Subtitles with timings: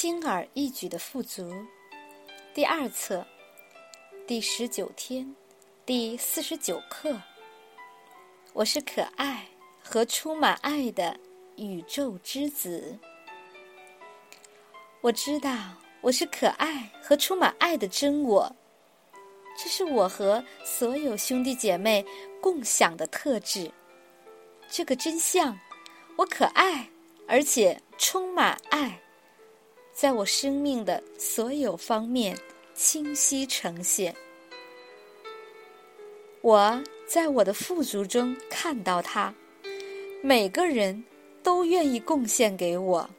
[0.00, 1.52] 轻而易举的富足，
[2.54, 3.26] 第二册，
[4.28, 5.34] 第十九天，
[5.84, 7.20] 第四十九课。
[8.52, 9.48] 我是可爱
[9.82, 11.18] 和充满爱的
[11.56, 12.96] 宇宙之子。
[15.00, 15.50] 我知道
[16.00, 18.54] 我是可爱和充满爱的真我，
[19.56, 22.06] 这是我和所有兄弟姐妹
[22.40, 23.68] 共享的特质。
[24.70, 25.58] 这个真相，
[26.14, 26.88] 我可爱
[27.26, 29.02] 而且充满爱。
[30.00, 32.38] 在我生命的所有方面
[32.72, 34.14] 清晰呈现。
[36.40, 39.34] 我在我的富足中看到它，
[40.22, 41.04] 每个人
[41.42, 43.10] 都愿意贡献给我。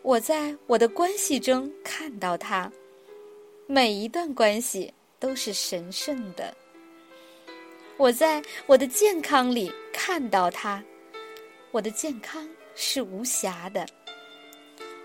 [0.00, 2.72] 我在我的关系中看到它，
[3.66, 6.56] 每一段关系都是神圣的。
[7.98, 10.82] 我在我的健康里看到它，
[11.72, 13.86] 我的健康是无瑕的。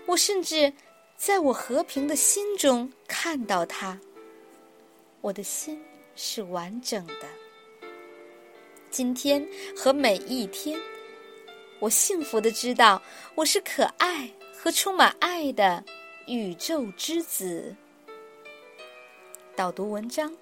[0.06, 0.72] 我甚至
[1.16, 3.98] 在我和平的心中看到它。
[5.20, 5.80] 我的心
[6.16, 7.28] 是完整的。
[8.90, 10.78] 今天和每一天，
[11.78, 13.00] 我幸福的知道
[13.34, 15.82] 我是可爱和充满爱的
[16.26, 17.74] 宇宙之子。
[19.54, 20.36] 导读文章：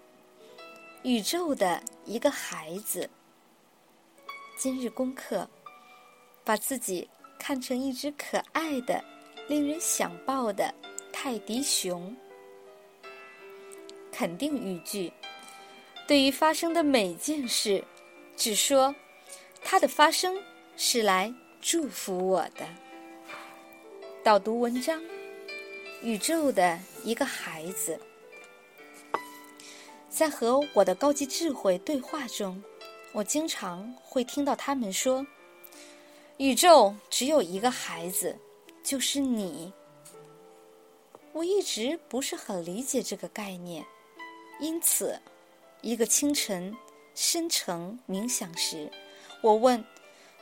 [1.03, 3.09] 宇宙的一个孩子。
[4.57, 5.49] 今日功课：
[6.43, 9.05] 把自己看成一只可爱的。
[9.51, 10.73] 令人想抱的
[11.13, 12.17] 泰迪熊。
[14.13, 15.13] 肯定语句：
[16.07, 17.83] 对于发生的每件事，
[18.37, 18.95] 只说
[19.61, 20.41] 它的发生
[20.77, 22.65] 是来祝福我的。
[24.23, 25.03] 导读文章：
[26.01, 27.99] 宇宙的一个孩子，
[30.09, 32.63] 在和我的高级智慧对话中，
[33.11, 35.27] 我经常会听到他们说
[36.39, 38.39] ：“宇宙只有一个孩子。”
[38.83, 39.73] 就是你，
[41.33, 43.85] 我一直不是很理解这个概念，
[44.59, 45.21] 因此，
[45.81, 46.75] 一个清晨
[47.15, 48.91] 深沉冥想时，
[49.43, 49.85] 我问：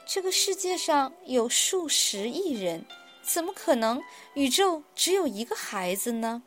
[0.06, 2.86] 这个世界上有数十亿人，
[3.22, 4.02] 怎么可能
[4.34, 6.42] 宇宙只有一个孩子呢？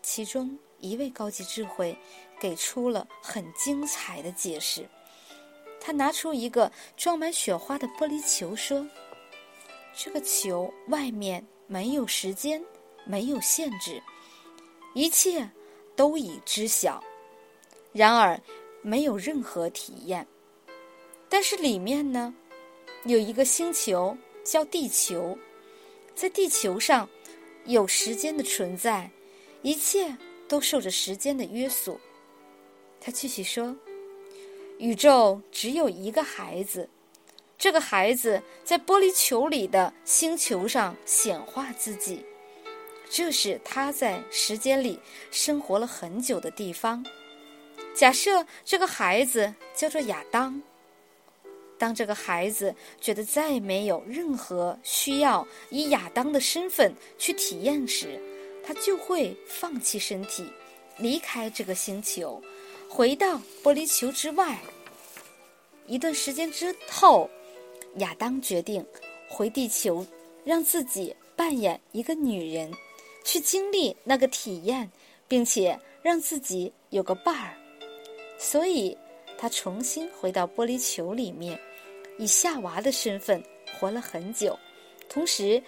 [0.00, 1.98] 其中一位高级智慧
[2.38, 4.88] 给出了很精彩的解释，
[5.80, 8.86] 他拿出一个装满雪花的玻璃球说。
[9.94, 12.62] 这个球外面没有时间，
[13.04, 14.02] 没有限制，
[14.94, 15.48] 一切
[15.94, 17.02] 都已知晓。
[17.92, 18.40] 然而，
[18.80, 20.26] 没有任何体验。
[21.28, 22.34] 但是里面呢，
[23.04, 25.36] 有一个星球叫地球，
[26.14, 27.08] 在地球上
[27.66, 29.10] 有时间的存在，
[29.60, 30.16] 一切
[30.48, 32.00] 都受着时间的约束。
[32.98, 33.76] 他继续说
[34.78, 36.88] ：“宇宙只有一个孩子。”
[37.62, 42.26] 这个孩子在玻璃球里的星球上显化自己，
[43.08, 44.98] 这是他在时间里
[45.30, 47.06] 生活了很久的地方。
[47.94, 50.60] 假设这个孩子叫做亚当。
[51.78, 58.20] 当这个孩子觉得再没有任何需要以亚当的身份去体验时，
[58.66, 60.50] 他就会放弃身体，
[60.98, 62.42] 离开这个星球，
[62.88, 64.58] 回到玻璃球之外。
[65.86, 67.30] 一段时间之后。
[67.96, 68.84] 亚当决定
[69.28, 70.04] 回地球，
[70.44, 72.72] 让自己扮演一个女人，
[73.24, 74.90] 去经历那个体验，
[75.28, 77.54] 并且让自己有个伴儿。
[78.38, 78.96] 所以，
[79.38, 81.58] 他重新回到玻璃球里面，
[82.18, 83.42] 以夏娃的身份
[83.78, 84.58] 活了很久，
[85.08, 85.62] 同时，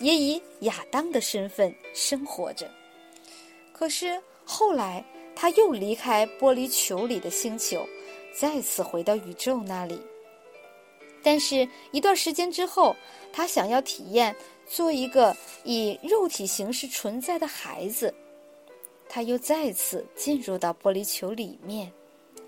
[0.00, 2.70] 也以亚当的身份生活着。
[3.72, 5.04] 可是后来，
[5.34, 7.86] 他又离开玻璃球里的星球，
[8.34, 10.00] 再次回到宇宙那里。
[11.22, 12.96] 但是，一段时间之后，
[13.32, 14.34] 他想要体验
[14.66, 18.14] 做一个以肉体形式存在的孩子，
[19.08, 21.92] 他又再次进入到玻璃球里面，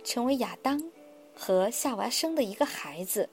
[0.05, 0.83] 成为亚当
[1.35, 3.29] 和夏娃生的一个孩子，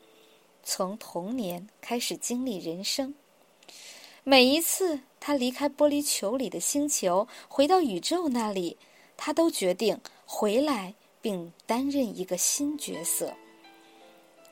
[0.64, 3.14] 从童年开始经历人生。
[4.26, 8.78] 每一次他离开玻璃球里的星球，回到宇宙那里，
[9.16, 13.34] 他都决定回来并担任一个新角色。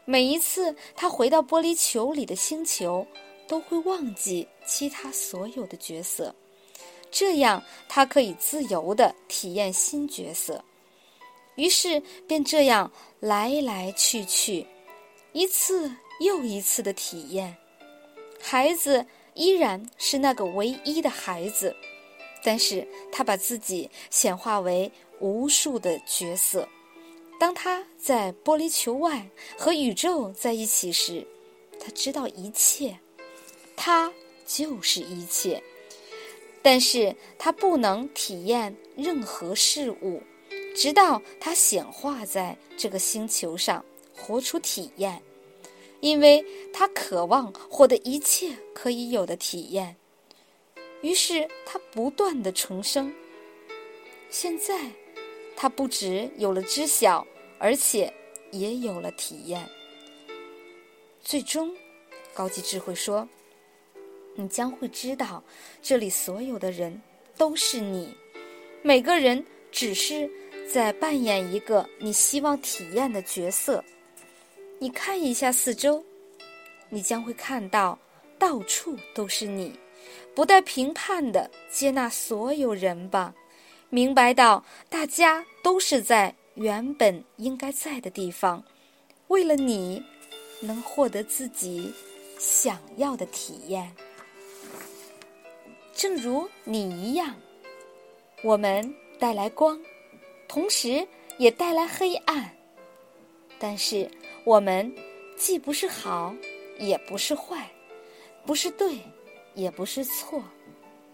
[0.09, 3.05] 每一次他回到玻璃球里的星球，
[3.45, 6.33] 都会忘记其他所有的角色，
[7.11, 10.63] 这样他可以自由的体验新角色。
[11.55, 12.89] 于是便这样
[13.19, 14.65] 来来去去，
[15.33, 17.57] 一次又一次的体验。
[18.39, 21.75] 孩子依然是那个唯一的孩子，
[22.41, 24.89] 但是他把自己显化为
[25.19, 26.65] 无数的角色。
[27.39, 31.25] 当他在玻璃球外和宇宙在一起时，
[31.79, 32.97] 他知道一切，
[33.75, 34.11] 他
[34.45, 35.61] 就是一切。
[36.63, 40.21] 但是他不能体验任何事物，
[40.75, 45.21] 直到他显化在这个星球上，活出体验，
[46.01, 46.43] 因为
[46.73, 49.95] 他渴望获得一切可以有的体验。
[51.01, 53.13] 于是他不断的重生。
[54.29, 54.91] 现在，
[55.57, 57.25] 他不只有了知晓，
[57.57, 58.13] 而且
[58.51, 59.67] 也有了体验。
[61.23, 61.75] 最终，
[62.33, 63.27] 高级智慧说。
[64.39, 65.43] 你将会知道，
[65.81, 67.01] 这里所有的人
[67.37, 68.15] 都是你，
[68.83, 70.29] 每个人只是
[70.71, 73.83] 在扮演一个你希望体验的角色。
[74.77, 76.05] 你看一下四周，
[76.87, 77.97] 你将会看到
[78.37, 79.73] 到处都是你，
[80.35, 83.33] 不带评判的接纳所有人吧，
[83.89, 88.63] 明白到大家都是在原本应该在的地方，
[89.27, 90.03] 为了你
[90.59, 91.93] 能获得自己
[92.37, 93.89] 想要的体验。
[95.93, 97.33] 正如你一样，
[98.43, 99.79] 我们带来光，
[100.47, 101.07] 同时
[101.37, 102.53] 也带来黑暗。
[103.57, 104.09] 但是
[104.43, 104.93] 我们
[105.37, 106.35] 既不是好，
[106.77, 107.71] 也不是坏，
[108.45, 108.99] 不是对，
[109.55, 110.43] 也不是错。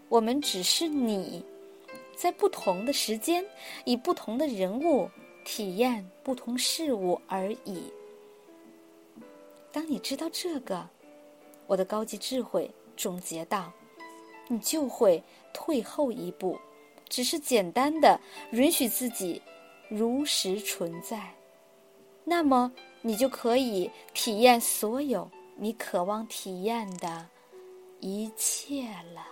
[0.10, 1.44] 我们只是你，
[2.16, 3.46] 在不同的时间，
[3.86, 5.10] 以不同的人物
[5.44, 7.92] 体验不同事物而已。
[9.72, 10.88] 当你知道这个，
[11.68, 13.72] 我的高级智慧总结道。
[14.50, 15.24] 你就会
[15.54, 16.60] 退后一步，
[17.08, 18.20] 只是简单的
[18.52, 19.42] 允许自己
[19.88, 21.34] 如实存在，
[22.26, 22.70] 那么
[23.02, 27.26] 你就可以体验所有你渴望体验的
[28.02, 28.84] 一切
[29.14, 29.26] 了。